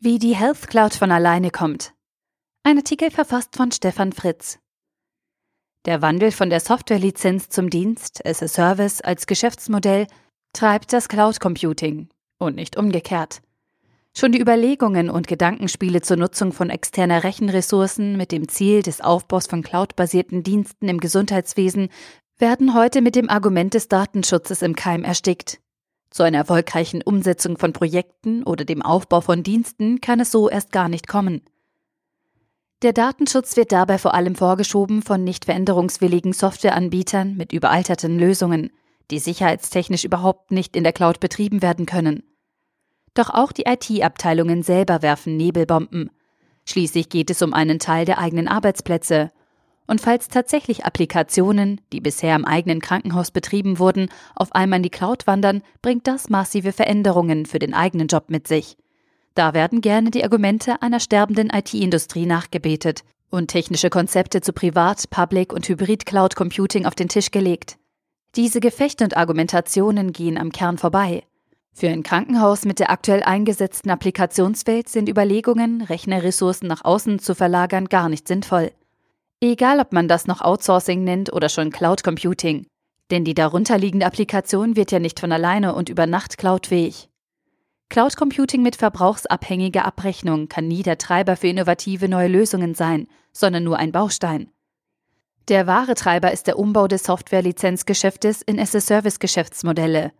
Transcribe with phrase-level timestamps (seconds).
[0.00, 1.92] Wie die Health Cloud von alleine kommt.
[2.62, 4.60] Ein Artikel verfasst von Stefan Fritz.
[5.86, 10.06] Der Wandel von der Softwarelizenz zum Dienst as a Service als Geschäftsmodell
[10.52, 13.42] treibt das Cloud Computing und nicht umgekehrt.
[14.16, 19.48] Schon die Überlegungen und Gedankenspiele zur Nutzung von externer Rechenressourcen mit dem Ziel des Aufbaus
[19.48, 21.88] von cloudbasierten Diensten im Gesundheitswesen
[22.38, 25.60] werden heute mit dem Argument des Datenschutzes im Keim erstickt.
[26.10, 30.72] Zu einer erfolgreichen Umsetzung von Projekten oder dem Aufbau von Diensten kann es so erst
[30.72, 31.42] gar nicht kommen.
[32.82, 38.70] Der Datenschutz wird dabei vor allem vorgeschoben von nicht veränderungswilligen Softwareanbietern mit überalterten Lösungen,
[39.10, 42.22] die sicherheitstechnisch überhaupt nicht in der Cloud betrieben werden können.
[43.14, 46.10] Doch auch die IT-Abteilungen selber werfen Nebelbomben.
[46.66, 49.30] Schließlich geht es um einen Teil der eigenen Arbeitsplätze
[49.88, 54.90] und falls tatsächlich Applikationen, die bisher im eigenen Krankenhaus betrieben wurden, auf einmal in die
[54.90, 58.76] Cloud wandern, bringt das massive Veränderungen für den eigenen Job mit sich.
[59.34, 65.52] Da werden gerne die Argumente einer sterbenden IT-Industrie nachgebetet und technische Konzepte zu Privat-, Public-
[65.52, 67.78] und Hybrid-Cloud-Computing auf den Tisch gelegt.
[68.36, 71.22] Diese Gefechte und Argumentationen gehen am Kern vorbei.
[71.72, 77.86] Für ein Krankenhaus mit der aktuell eingesetzten Applikationswelt sind Überlegungen, Rechnerressourcen nach außen zu verlagern,
[77.86, 78.72] gar nicht sinnvoll.
[79.40, 82.66] Egal, ob man das noch Outsourcing nennt oder schon Cloud Computing.
[83.10, 87.08] Denn die darunterliegende Applikation wird ja nicht von alleine und über Nacht cloudfähig.
[87.88, 93.62] Cloud Computing mit verbrauchsabhängiger Abrechnung kann nie der Treiber für innovative neue Lösungen sein, sondern
[93.62, 94.50] nur ein Baustein.
[95.46, 100.12] Der wahre Treiber ist der Umbau des Software-Lizenzgeschäftes in as-a-Service-Geschäftsmodelle.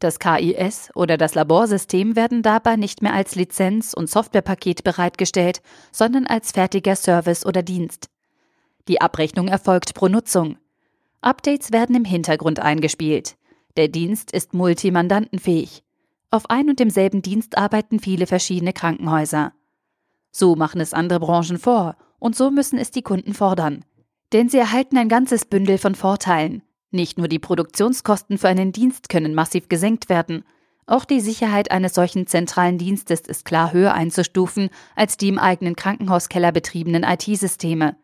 [0.00, 5.60] Das KIS oder das Laborsystem werden dabei nicht mehr als Lizenz- und Softwarepaket bereitgestellt,
[5.92, 8.11] sondern als fertiger Service oder Dienst.
[8.88, 10.58] Die Abrechnung erfolgt pro Nutzung.
[11.20, 13.36] Updates werden im Hintergrund eingespielt.
[13.76, 15.82] Der Dienst ist multimandantenfähig.
[16.30, 19.52] Auf ein und demselben Dienst arbeiten viele verschiedene Krankenhäuser.
[20.30, 23.84] So machen es andere Branchen vor und so müssen es die Kunden fordern.
[24.32, 26.62] Denn sie erhalten ein ganzes Bündel von Vorteilen.
[26.90, 30.44] Nicht nur die Produktionskosten für einen Dienst können massiv gesenkt werden,
[30.86, 35.76] auch die Sicherheit eines solchen zentralen Dienstes ist klar höher einzustufen als die im eigenen
[35.76, 37.96] Krankenhauskeller betriebenen IT-Systeme.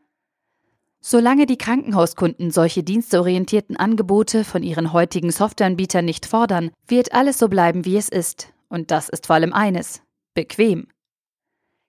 [1.01, 7.49] Solange die Krankenhauskunden solche dienstorientierten Angebote von ihren heutigen Softwareanbietern nicht fordern, wird alles so
[7.49, 8.53] bleiben, wie es ist.
[8.69, 10.03] Und das ist vor allem eines:
[10.35, 10.89] bequem.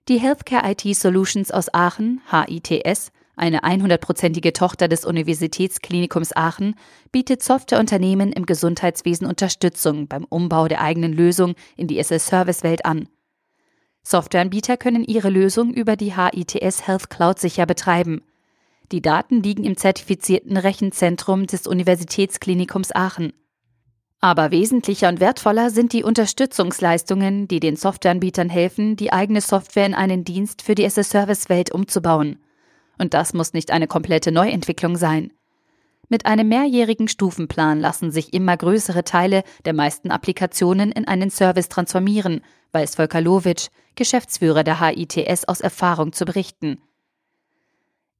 [0.08, 6.74] Die Healthcare IT Solutions aus Aachen, HITS, eine 100-prozentige Tochter des Universitätsklinikums Aachen,
[7.10, 13.08] bietet Softwareunternehmen im Gesundheitswesen Unterstützung beim Umbau der eigenen Lösung in die SS-Service-Welt an.
[14.02, 18.22] Softwareanbieter können ihre Lösung über die HITS Health Cloud sicher betreiben.
[18.92, 23.32] Die Daten liegen im zertifizierten Rechenzentrum des Universitätsklinikums Aachen.
[24.20, 29.94] Aber wesentlicher und wertvoller sind die Unterstützungsleistungen, die den Softwareanbietern helfen, die eigene Software in
[29.94, 32.38] einen Dienst für die SS-Service-Welt umzubauen.
[32.98, 35.32] Und das muss nicht eine komplette Neuentwicklung sein.
[36.08, 41.68] Mit einem mehrjährigen Stufenplan lassen sich immer größere Teile der meisten Applikationen in einen Service
[41.68, 42.40] transformieren,
[42.72, 46.78] weiß Volker Lowitsch, Geschäftsführer der HITS aus Erfahrung zu berichten.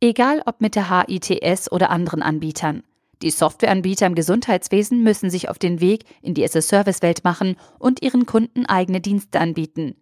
[0.03, 2.83] Egal ob mit der HITS oder anderen Anbietern.
[3.21, 8.25] Die Softwareanbieter im Gesundheitswesen müssen sich auf den Weg in die as-a-Service-Welt machen und ihren
[8.25, 9.97] Kunden eigene Dienste anbieten.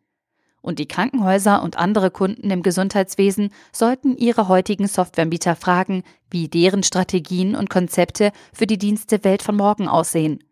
[0.61, 6.85] Und die Krankenhäuser und andere Kunden im Gesundheitswesen sollten ihre heutigen Softwareanbieter fragen, wie deren
[6.85, 10.45] Strategien und Konzepte für die Dienstewelt von morgen aussehen.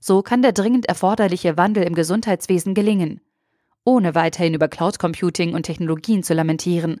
[0.00, 3.20] So kann der dringend erforderliche Wandel im Gesundheitswesen gelingen,
[3.84, 7.00] ohne weiterhin über Cloud Computing und Technologien zu lamentieren.